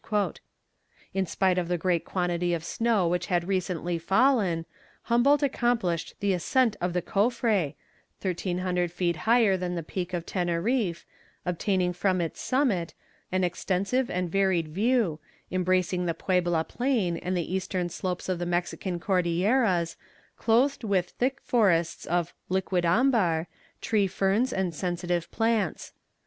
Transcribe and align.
In 1.13 1.27
spite 1.27 1.59
of 1.59 1.67
the 1.67 1.77
great 1.77 2.05
quantity 2.05 2.55
of 2.55 2.63
snow 2.63 3.07
which 3.07 3.27
had 3.27 3.47
recently 3.47 3.99
fallen, 3.99 4.65
Humboldt 5.03 5.43
accomplished 5.43 6.15
the 6.21 6.33
ascent 6.33 6.75
of 6.81 6.93
the 6.93 7.03
Cofre, 7.03 7.75
1300 8.19 8.91
feet 8.91 9.15
higher 9.15 9.55
than 9.55 9.75
the 9.75 9.83
peak 9.83 10.15
of 10.15 10.25
Teneriffe, 10.25 11.05
obtaining 11.45 11.93
from 11.93 12.19
its 12.19 12.41
summit, 12.41 12.95
an 13.31 13.43
extensive 13.43 14.09
and 14.09 14.27
varied 14.31 14.69
view, 14.69 15.19
embracing 15.51 16.07
the 16.07 16.15
Puebla 16.15 16.63
plain 16.63 17.17
and 17.17 17.37
the 17.37 17.53
eastern 17.53 17.87
slopes 17.87 18.27
of 18.27 18.39
the 18.39 18.45
Mexican 18.47 18.99
Cordilleras, 18.99 19.97
clothed 20.35 20.83
with 20.83 21.11
thick 21.11 21.39
forests 21.43 22.07
of 22.07 22.33
"liquidambar," 22.49 23.45
tree 23.81 24.07
ferns 24.07 24.51
and 24.51 24.73
sensitive 24.73 25.29
plants. 25.29 25.93